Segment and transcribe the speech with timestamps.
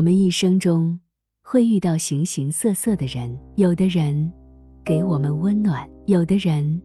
[0.00, 0.98] 我们一生中
[1.42, 4.32] 会遇到形形色色的人，有的人
[4.82, 6.80] 给我们温暖，有的人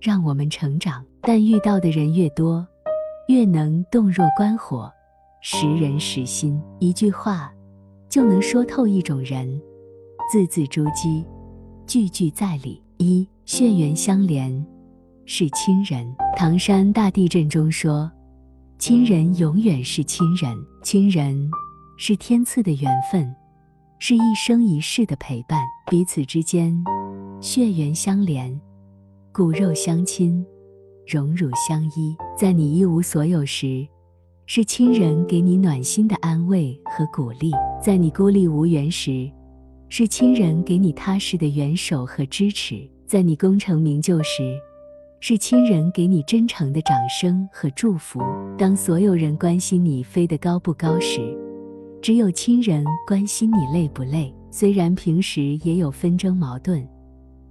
[0.00, 1.04] 让我们成长。
[1.20, 2.66] 但遇到的人越多，
[3.28, 4.92] 越能洞若观火，
[5.42, 6.60] 识人识心。
[6.80, 7.52] 一句话
[8.08, 9.48] 就能说透一种人，
[10.32, 11.24] 字字珠玑，
[11.86, 12.82] 句句在理。
[12.96, 14.50] 一血缘相连
[15.24, 16.04] 是亲人。
[16.36, 18.10] 唐山大地震中说，
[18.76, 21.48] 亲人永远是亲人，亲人
[21.98, 23.34] 是天赐的缘分，
[23.98, 25.58] 是一生一世的陪伴。
[25.90, 26.84] 彼此之间
[27.40, 28.60] 血缘相连，
[29.32, 30.44] 骨肉相亲，
[31.06, 32.14] 荣辱相依。
[32.36, 33.86] 在你一无所有时，
[34.44, 37.50] 是亲人给你暖心的安慰和鼓励；
[37.82, 39.30] 在你孤立无援时，
[39.88, 44.54] 是亲人给你踏实的援手和支持，在你功成名就时，
[45.18, 48.20] 是亲人给你真诚的掌声和祝福。
[48.58, 51.20] 当所有人关心你飞得高不高时，
[52.06, 54.32] 只有亲人关心你累不累。
[54.48, 56.86] 虽然平时也有纷争矛盾，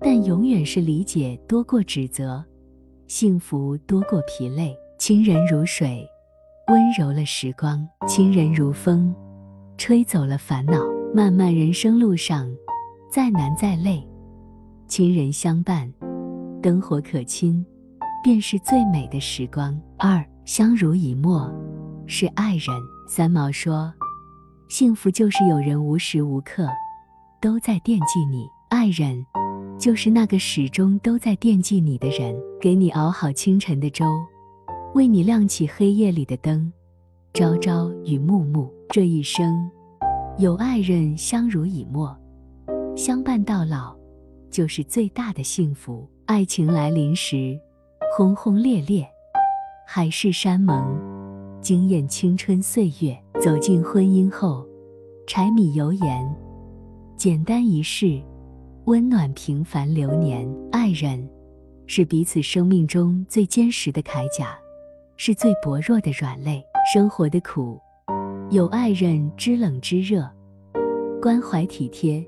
[0.00, 2.42] 但永远是理解多过指责，
[3.08, 4.74] 幸福多过疲累。
[4.98, 6.02] 亲人如水，
[6.68, 9.14] 温柔了时光；亲人如风，
[9.76, 10.80] 吹走了烦恼。
[11.14, 12.50] 漫漫人生路上，
[13.12, 14.02] 再难再累，
[14.86, 15.92] 亲人相伴，
[16.62, 17.62] 灯火可亲，
[18.24, 19.78] 便是最美的时光。
[19.98, 21.52] 二相濡以沫
[22.06, 22.68] 是爱人。
[23.06, 23.92] 三毛说
[24.68, 26.68] ：“幸福就是有人无时无刻
[27.40, 29.24] 都在惦记你，爱人
[29.78, 34.04] 就是那个始终都在惦记你的人，给你熬好清晨的粥，
[34.94, 36.70] 为你亮起黑夜里的灯，
[37.32, 39.70] 朝朝与暮暮，这一生。”
[40.36, 42.14] 有爱人相濡以沫，
[42.94, 43.96] 相伴到老，
[44.50, 46.06] 就是最大的幸福。
[46.26, 47.58] 爱情来临时，
[48.16, 49.08] 轰轰烈烈，
[49.86, 50.94] 海誓山盟，
[51.60, 54.66] 惊艳青春岁月；走进婚姻后，
[55.24, 56.36] 柴米油盐，
[57.16, 58.20] 简单一世，
[58.86, 60.44] 温暖平凡流年。
[60.72, 61.24] 爱人，
[61.86, 64.58] 是彼此生命中最坚实的铠甲，
[65.16, 66.60] 是最薄弱的软肋。
[66.92, 67.78] 生活的苦。
[68.50, 70.28] 有爱人知冷知热，
[71.22, 72.26] 关怀体贴，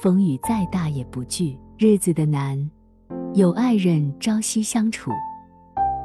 [0.00, 2.70] 风雨再大也不惧；日子的难，
[3.34, 5.10] 有爱人朝夕相处，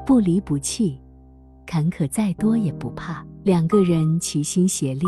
[0.06, 1.00] 不离不弃，
[1.66, 3.26] 坎坷再多也不怕。
[3.46, 5.06] 两个人齐心协力，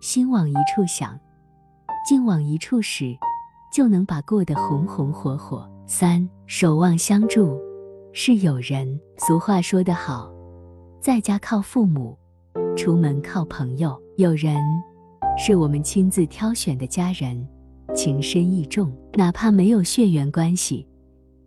[0.00, 1.16] 心往一处想，
[2.04, 3.16] 劲往一处使，
[3.72, 5.70] 就能把过得红红火火。
[5.86, 7.56] 三守望相助
[8.12, 9.00] 是友人。
[9.28, 10.28] 俗话说得好，
[11.00, 12.18] 在家靠父母。
[12.76, 14.60] 出门靠朋友，友人
[15.38, 17.46] 是我们亲自挑选的家人，
[17.94, 20.84] 情深意重，哪怕没有血缘关系，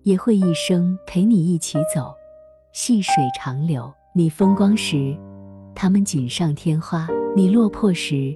[0.04, 2.14] 也会一生陪你一起走，
[2.72, 3.94] 细水长流。
[4.14, 5.14] 你风光时，
[5.75, 7.06] 他们锦上添花；
[7.36, 8.34] 你落魄时，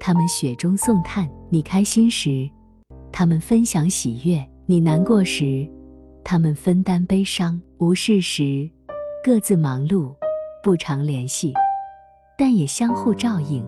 [0.00, 2.50] 他们雪中送炭；你开心时，
[3.12, 5.66] 他们分享喜悦；你难过时，
[6.24, 7.60] 他们分担悲伤。
[7.78, 8.68] 无事时，
[9.24, 10.14] 各自忙碌，
[10.62, 11.54] 不常联系。
[12.36, 13.64] 但也相互照应，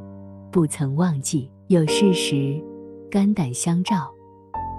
[0.51, 1.51] 不曾忘记。
[1.69, 2.61] 有事时，
[3.11, 4.11] 肝胆相照，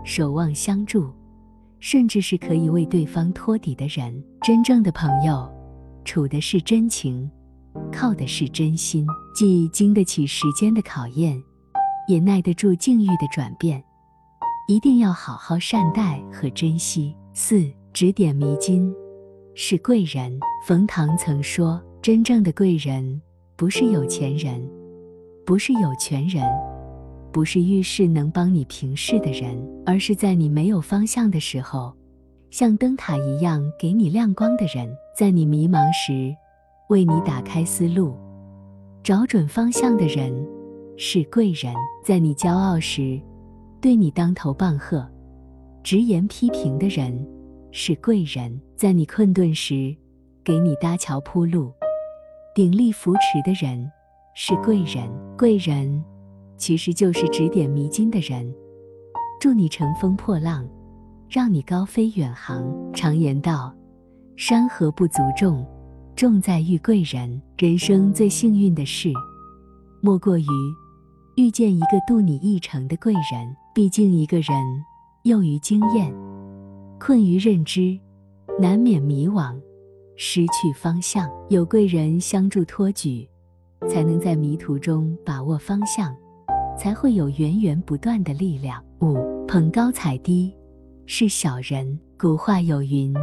[0.03, 1.09] 守望相助，
[1.79, 4.23] 甚至是可以为对方托底的人。
[4.41, 5.49] 真正的朋友，
[6.03, 7.29] 处的是真情，
[7.91, 9.05] 靠的是真心，
[9.35, 11.41] 既经得起时间的考验，
[12.07, 13.83] 也耐得住境遇的转变。
[14.67, 17.15] 一定要好好善待和珍惜。
[17.33, 18.93] 四指点迷津
[19.53, 20.39] 是贵人。
[20.65, 23.21] 冯唐曾说：“真正的贵人。”
[23.57, 24.61] 不是有钱人，
[25.45, 26.43] 不是有权人，
[27.31, 31.93] 不是遇事能帮你平事的人，而是在你没有方向的时候，
[32.49, 36.35] 像灯塔一样给你亮光的人；在你迷茫时，
[36.89, 38.15] 为你打开思路、
[39.03, 40.31] 找准方向的人
[40.97, 41.73] 是贵人；
[42.03, 43.19] 在你骄傲时，
[43.81, 45.07] 对你当头棒喝、
[45.83, 47.27] 直言批评的人
[47.71, 49.95] 是贵人；在你困顿时，
[50.43, 51.71] 给你搭桥铺路。
[52.53, 53.91] 鼎力扶持的人
[54.35, 56.03] 是贵人，贵人
[56.55, 58.53] 其实就是指点迷津的人，
[59.39, 60.65] 助你乘风破浪，
[61.27, 62.63] 让你高飞远航。
[62.93, 63.75] 常言道
[64.37, 65.65] ：“山河不足重，
[66.15, 69.11] 重在遇贵人。”人生最幸运的事，
[70.01, 70.45] 莫过于
[71.35, 73.55] 遇见一个渡你一程的贵人。
[73.73, 74.55] 毕竟一个人
[75.23, 76.13] 幼于经验，
[76.97, 77.99] 困于认知，
[78.59, 79.53] 难免迷惘。
[80.15, 83.27] 失去方向，有贵人相助托举，
[83.89, 86.15] 才能在迷途中把握方向，
[86.77, 88.81] 才会有源源不断的力量。
[89.01, 89.15] 五
[89.45, 90.55] 捧高踩低
[91.05, 91.99] 是小人。
[92.17, 93.13] 古话有云：“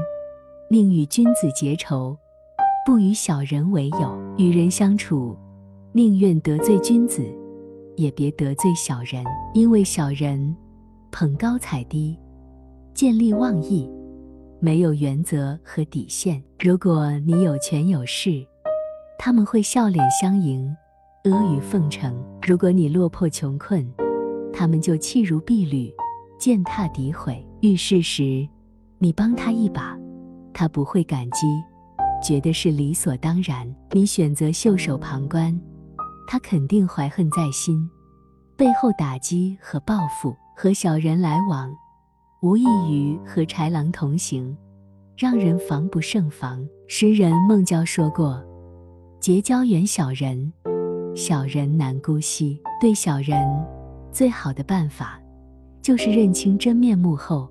[0.70, 2.14] 宁与君子结仇，
[2.84, 5.36] 不与小人为友。”与人相处，
[5.92, 7.22] 宁愿得罪君子，
[7.96, 10.56] 也别得罪小人，因为小人
[11.10, 12.18] 捧高踩低，
[12.94, 13.90] 见利忘义，
[14.58, 16.42] 没有原则和底线。
[16.58, 18.42] 如果你有权有势，
[19.18, 20.74] 他们会笑脸相迎，
[21.24, 23.86] 阿谀奉承；如果你落魄穷困，
[24.50, 25.92] 他们就弃如敝履，
[26.38, 27.46] 践踏诋毁。
[27.60, 28.48] 遇事时，
[28.98, 29.96] 你帮他一把，
[30.54, 31.46] 他不会感激。
[32.22, 35.58] 觉得是理所当然，你选择袖手旁观，
[36.26, 37.86] 他肯定怀恨在心，
[38.56, 40.34] 背后打击和报复。
[40.54, 41.74] 和小人来往，
[42.42, 44.54] 无异于和豺狼同行，
[45.16, 46.64] 让人防不胜防。
[46.86, 48.40] 诗人孟郊说过
[49.18, 50.52] ：“结交远小人，
[51.16, 53.38] 小人难姑息。”对小人
[54.12, 55.18] 最好的办法，
[55.80, 57.50] 就是认清真面目后，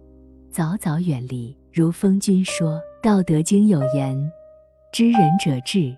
[0.52, 1.58] 早早远离。
[1.74, 4.32] 如风君说，《道德经》有言。
[4.92, 5.96] 知人者智，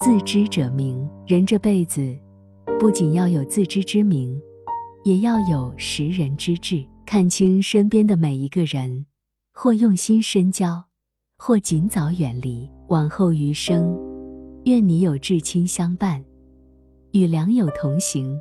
[0.00, 1.08] 自知者明。
[1.26, 2.14] 人这辈子，
[2.78, 4.38] 不仅要有自知之明，
[5.02, 6.84] 也要有识人之智。
[7.06, 9.06] 看清身边的每一个人，
[9.54, 10.84] 或用心深交，
[11.38, 12.68] 或尽早远离。
[12.88, 13.98] 往后余生，
[14.66, 16.22] 愿你有至亲相伴，
[17.12, 18.38] 与良友同行，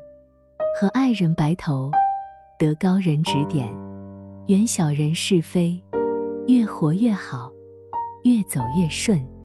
[0.78, 1.90] 和爱人白头，
[2.60, 3.74] 得高人指点，
[4.48, 5.82] 远小人是非，
[6.48, 7.50] 越活越好，
[8.26, 9.26] 越走越顺。